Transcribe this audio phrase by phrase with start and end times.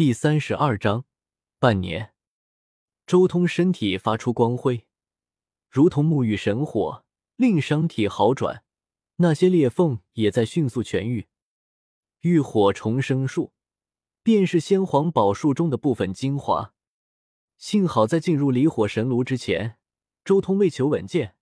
[0.00, 1.04] 第三十二章，
[1.58, 2.14] 半年。
[3.06, 4.86] 周通身体发出光辉，
[5.68, 7.04] 如同沐浴神火，
[7.36, 8.64] 令伤体好转。
[9.16, 11.26] 那些裂缝也在迅速痊愈。
[12.20, 13.52] 浴火重生术，
[14.22, 16.72] 便是先皇宝术中的部分精华。
[17.58, 19.76] 幸好在进入离火神炉之前，
[20.24, 21.34] 周通为求稳健，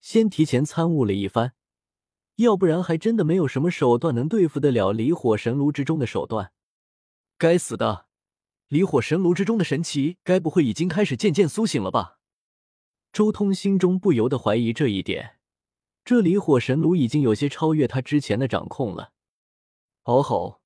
[0.00, 1.54] 先提前参悟了一番。
[2.36, 6.52] 要不然，还真的没有什么手段能对付得了离火神炉之中的手段。
[7.38, 8.06] 该死的！
[8.68, 12.18] 离火神炉之中的神奇，该不会已经开始渐渐苏醒了吧？
[13.12, 15.38] 周通心中不由得怀疑这一点。
[16.04, 19.12] 这离火神炉已经有些超越他之前的掌控了。
[20.04, 20.62] 嗷吼！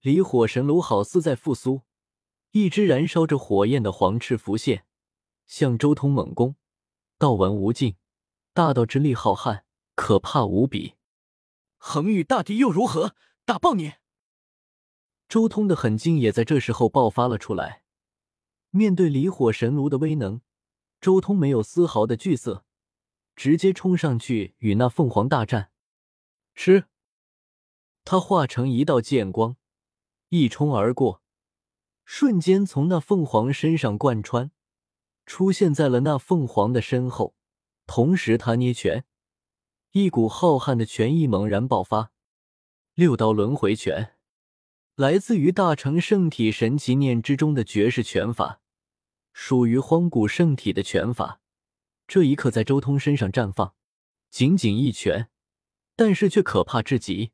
[0.00, 1.82] 离火神炉好似在复苏，
[2.52, 4.86] 一只燃烧着火焰的黄翅浮现，
[5.46, 6.56] 向周通猛攻。
[7.18, 7.96] 道纹无尽，
[8.54, 9.62] 大道之力浩瀚，
[9.94, 10.94] 可怕无比。
[11.76, 13.14] 恒宇大帝又如何？
[13.44, 13.94] 打爆你！
[15.32, 17.84] 周通的狠劲也在这时候爆发了出来。
[18.68, 20.42] 面对离火神炉的威能，
[21.00, 22.66] 周通没有丝毫的惧色，
[23.34, 25.70] 直接冲上去与那凤凰大战。
[26.54, 26.84] 吃！
[28.04, 29.56] 他化成一道剑光，
[30.28, 31.22] 一冲而过，
[32.04, 34.50] 瞬间从那凤凰身上贯穿，
[35.24, 37.34] 出现在了那凤凰的身后。
[37.86, 39.06] 同时，他捏拳，
[39.92, 42.12] 一股浩瀚的拳意猛然爆发，
[42.92, 44.18] 六道轮回拳。
[44.96, 48.60] 来自于大成圣体神奇念之中的绝世拳法，
[49.32, 51.40] 属于荒古圣体的拳法，
[52.06, 53.74] 这一刻在周通身上绽放。
[54.30, 55.30] 仅仅一拳，
[55.96, 57.32] 但是却可怕至极，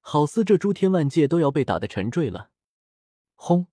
[0.00, 2.50] 好似这诸天万界都要被打得沉坠了。
[3.34, 3.68] 轰！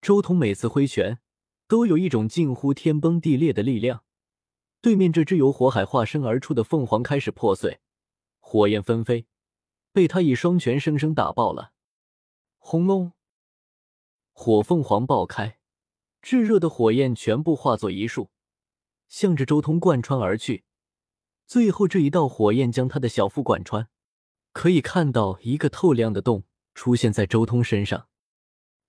[0.00, 1.20] 周通每次挥拳，
[1.68, 4.02] 都有一种近乎天崩地裂的力量。
[4.80, 7.80] 对面这只由火海化身而出的凤凰开始破碎，
[8.40, 9.26] 火焰纷飞，
[9.92, 11.70] 被他以双拳生生打爆了。
[12.64, 13.12] 轰隆！
[14.30, 15.58] 火凤凰爆开，
[16.22, 18.30] 炙热的火焰全部化作一束，
[19.08, 20.64] 向着周通贯穿而去。
[21.44, 23.88] 最后，这一道火焰将他的小腹贯穿，
[24.52, 28.08] 可以看到一个透亮的洞出现在周通身上。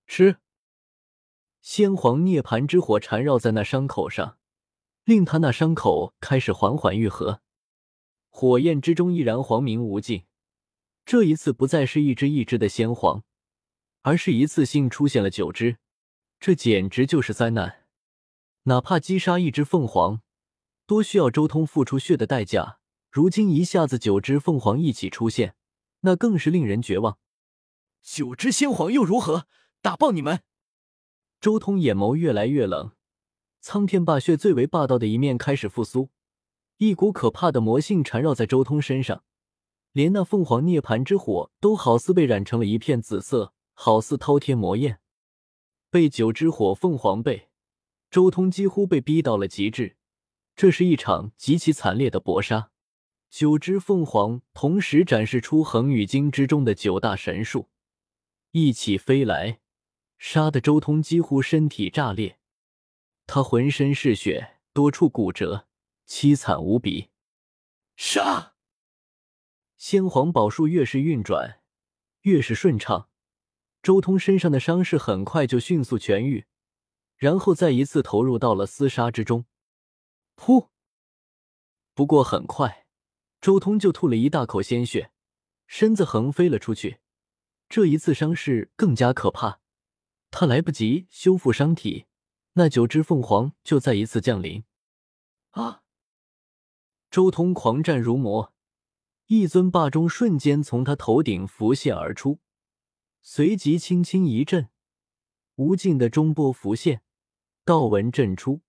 [0.06, 0.36] 吃！
[1.60, 4.38] 先皇涅槃之火缠绕在那伤口上，
[5.02, 7.42] 令他那伤口开始缓缓愈合。
[8.30, 10.24] 火焰之中依然黄明无尽，
[11.04, 13.24] 这一次不再是一只一只的先皇。
[14.04, 15.78] 而是一次性出现了九只，
[16.38, 17.86] 这简直就是灾难！
[18.64, 20.20] 哪怕击杀一只凤凰，
[20.86, 22.80] 都需要周通付出血的代价。
[23.10, 25.54] 如今一下子九只凤凰一起出现，
[26.00, 27.16] 那更是令人绝望。
[28.02, 29.46] 九只先皇又如何？
[29.80, 30.42] 打爆你们！
[31.40, 32.92] 周通眼眸越来越冷，
[33.62, 36.10] 苍天霸血最为霸道的一面开始复苏，
[36.76, 39.24] 一股可怕的魔性缠绕在周通身上，
[39.92, 43.53] 连那凤凰涅槃之火都好似被染成了一片紫色。
[43.74, 45.00] 好似滔天魔焰，
[45.90, 47.50] 被九只火凤凰背，
[48.10, 49.96] 周通几乎被逼到了极致。
[50.56, 52.70] 这是一场极其惨烈的搏杀。
[53.28, 57.68] 九只凤凰同时展示出恒宇经之中的九大神术，
[58.52, 59.60] 一起飞来，
[60.16, 62.38] 杀的周通几乎身体炸裂。
[63.26, 65.66] 他浑身是血，多处骨折，
[66.06, 67.10] 凄惨无比。
[67.96, 68.54] 杀！
[69.76, 71.60] 先皇宝术越是运转，
[72.20, 73.08] 越是顺畅。
[73.84, 76.46] 周通身上的伤势很快就迅速痊愈，
[77.18, 79.44] 然后再一次投入到了厮杀之中。
[80.36, 80.68] 噗！
[81.92, 82.86] 不过很快，
[83.42, 85.10] 周通就吐了一大口鲜血，
[85.66, 87.00] 身子横飞了出去。
[87.68, 89.60] 这一次伤势更加可怕，
[90.30, 92.06] 他来不及修复伤体，
[92.54, 94.64] 那九只凤凰就再一次降临。
[95.50, 95.82] 啊！
[97.10, 98.54] 周通狂战如魔，
[99.26, 102.40] 一尊霸钟瞬间从他头顶浮现而出。
[103.26, 104.68] 随即轻轻一震，
[105.54, 107.02] 无尽的中波浮现，
[107.64, 108.60] 道纹震出，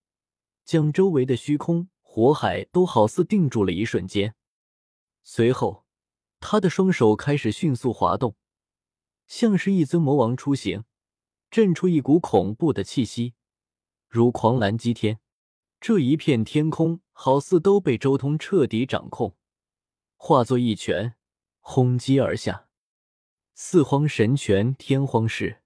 [0.63, 4.33] 将周围的虚空、火海都好似定住了一瞬间。
[5.23, 5.85] 随后，
[6.39, 8.37] 他的双手开始迅速滑动，
[9.27, 10.85] 像是一尊魔王出行，
[11.51, 13.33] 震出一股恐怖的气息，
[14.07, 15.19] 如狂澜激天。
[15.81, 19.35] 这一片天空好似都被周通彻底掌控，
[20.15, 21.15] 化作一拳
[21.59, 22.64] 轰击而下。
[23.57, 25.61] 四荒神拳天荒式，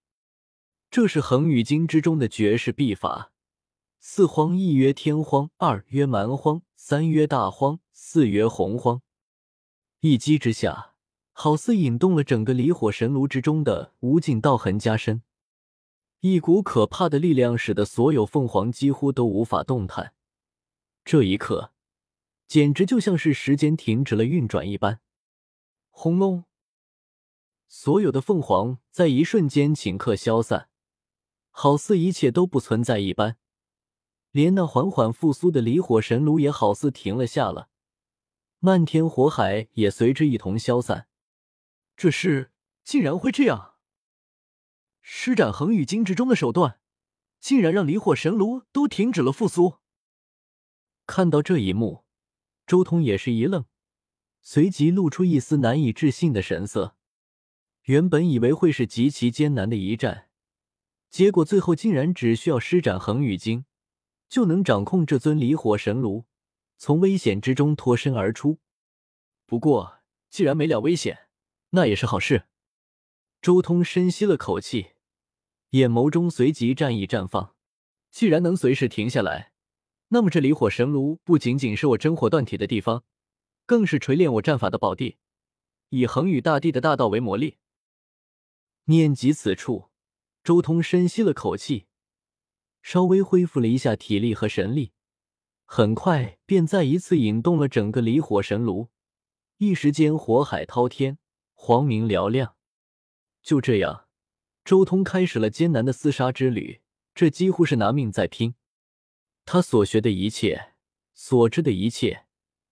[0.91, 3.31] 这是恒宇经之中的绝世秘法。
[3.99, 9.01] 四荒一曰天荒，二曰蛮荒，三曰大荒，四曰洪荒。
[10.01, 10.93] 一击之下，
[11.31, 15.23] 好似引动了整个离火神炉之中的无尽道痕加深，
[16.19, 20.13] 一股可怕的力量使得所有凤凰几乎都无法动弹。
[21.03, 21.73] 这一刻，
[22.47, 25.01] 简直就像是时间停止了运转一般。
[25.89, 26.45] 轰隆！
[27.71, 30.69] 所有的凤凰在一瞬间顷刻消散，
[31.51, 33.37] 好似一切都不存在一般。
[34.31, 37.69] 连那缓缓复苏的离火神炉也好似停了下了，
[38.57, 41.07] 漫天火海也随之一同消散。
[41.95, 42.51] 这事
[42.83, 43.75] 竟然会这样！
[45.01, 46.79] 施展恒宇金之中的手段，
[47.39, 49.75] 竟然让离火神炉都停止了复苏。
[51.05, 52.03] 看到这一幕，
[52.65, 53.65] 周通也是一愣，
[54.41, 56.95] 随即露出一丝难以置信的神色。
[57.83, 60.29] 原本以为会是极其艰难的一战，
[61.09, 63.65] 结果最后竟然只需要施展恒宇经，
[64.29, 66.25] 就能掌控这尊离火神炉，
[66.77, 68.59] 从危险之中脱身而出。
[69.47, 71.27] 不过，既然没了危险，
[71.71, 72.43] 那也是好事。
[73.41, 74.89] 周通深吸了口气，
[75.71, 77.55] 眼眸中随即战意绽放。
[78.11, 79.53] 既然能随时停下来，
[80.09, 83.03] 那么这离火神炉不仅仅是我真火断体的地方，
[83.65, 85.17] 更是锤炼我战法的宝地。
[85.89, 87.55] 以恒宇大帝的大道为磨砺。
[88.89, 89.91] 念及此处，
[90.43, 91.85] 周通深吸了口气，
[92.81, 94.93] 稍微恢复了一下体力和神力，
[95.63, 98.89] 很快便再一次引动了整个离火神炉。
[99.57, 101.19] 一时间，火海滔天，
[101.53, 102.55] 黄明嘹亮。
[103.43, 104.07] 就这样，
[104.65, 106.81] 周通开始了艰难的厮杀之旅。
[107.13, 108.55] 这几乎是拿命在拼。
[109.45, 110.73] 他所学的一切，
[111.13, 112.25] 所知的一切，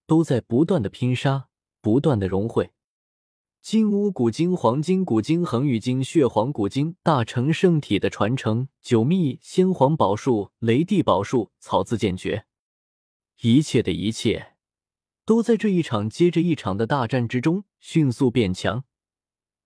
[0.07, 1.49] 都在不断的拼杀，
[1.79, 2.71] 不断的融汇。
[3.61, 12.45] 金乌古经、黄金古经、恒宇经、血皇古经、大成圣体的传承、九秘、先皇宝术、雷帝宝术、草字剑诀，
[13.41, 14.53] 一切的一切，
[15.25, 18.85] 都在这一场接着一场的大战之中迅速变强，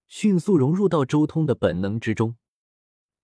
[0.08, 2.38] 迅速融入到周通的本能之中。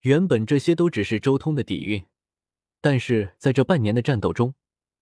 [0.02, 2.06] 原本这些都只是周通的底蕴，
[2.82, 4.54] 但是在这半年的战斗中，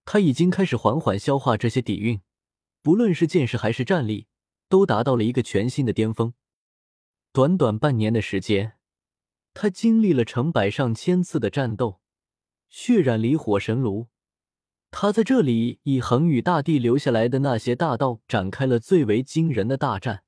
[0.06, 2.22] 他已经开始缓缓消化这些底蕴，
[2.80, 4.26] 不论是剑势还是战力。
[4.68, 6.34] 都达到了一个全新的巅峰。
[7.32, 8.74] 短短半年的时间，
[9.52, 12.00] 他经历了成百上千次的战斗，
[12.68, 14.08] 血染离火神炉。
[14.90, 20.22] 他在这里以恒宇大帝留下来的那些大道展开了最为惊人的大战，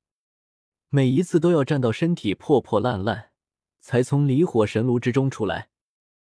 [0.89, 3.31] 每一次都要战到身体破破烂烂，
[3.79, 5.69] 才从离火神炉之中出来。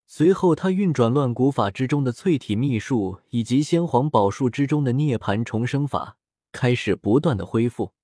[0.06, 6.18] 随后，他运转乱古法之中的淬体秘术，以及先皇宝术之中的涅槃重生法。
[6.52, 7.94] 开始不断的恢复，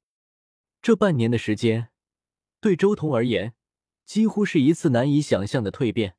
[0.80, 1.88] 这半年的时间，
[2.60, 3.54] 对周彤而言，
[4.04, 6.16] 几乎是一次难以想象的蜕变。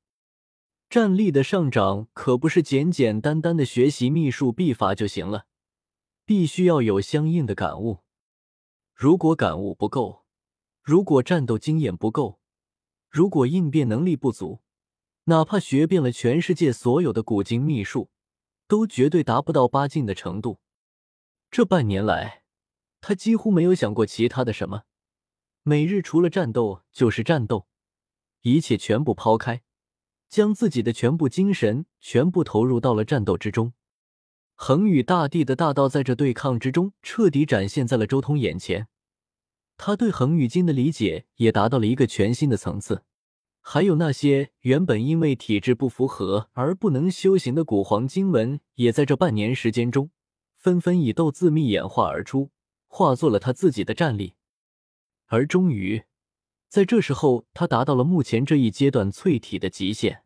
[0.89, 5.45] 战力的上涨可不是简简单单的学习秘术秘法就行了，
[6.25, 8.00] 必须要有相应的感悟。
[8.94, 10.25] 如果感悟不够，
[10.81, 12.39] 如果战斗经验不够，
[13.09, 14.62] 如果应变能力不足，
[15.25, 18.09] 哪怕学遍了全世界所有的古今秘术，
[18.68, 20.59] 都绝对达不到八境的程度。
[21.49, 22.44] 这半年来，
[23.01, 24.83] 他几乎没有想过其他的什么，
[25.63, 27.67] 每日除了战斗就是战斗，
[28.41, 29.63] 一切全部抛开，
[30.29, 33.73] 将自己的全部精神全部投入到了战斗之中。
[34.55, 38.88] 恒宇大帝的大道在这对抗之中彻底展现在了周通眼前，
[39.77, 43.03] 他对恒宇经的理解也达到了一个全新的层次。
[43.61, 50.09] 还有那些原本因为体质不符合而不能修行的古黄经文，也在这半年时间中。
[50.68, 52.52] 纷纷以斗字秘演化而出，
[52.88, 54.34] 化作了他自己的战力。
[55.28, 56.04] 而终于，
[56.68, 60.24] 在这时候，他达到了目前这一阶段淬体的极限。